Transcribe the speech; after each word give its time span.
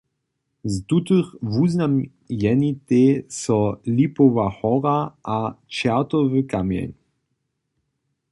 Z 0.63 0.85
tutych 0.85 1.25
wuznamjenitej 1.41 3.25
so 3.29 3.77
Lipowa 3.85 4.49
hora 4.49 5.15
a 5.23 5.53
Čertowy 5.67 6.43
kamjeń. 6.43 6.93